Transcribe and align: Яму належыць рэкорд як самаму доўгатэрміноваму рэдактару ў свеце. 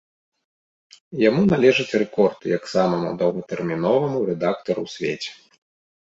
Яму 1.29 1.41
належыць 1.51 1.97
рэкорд 2.01 2.47
як 2.57 2.63
самаму 2.73 3.11
доўгатэрміноваму 3.21 4.17
рэдактару 4.31 4.79
ў 4.85 4.95
свеце. 4.95 5.31